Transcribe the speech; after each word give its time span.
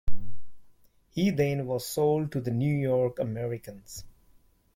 He 1.11 1.29
then 1.29 1.67
was 1.67 1.85
sold 1.87 2.31
to 2.31 2.41
the 2.41 2.49
New 2.49 2.75
York 2.75 3.19
Americans. 3.19 4.03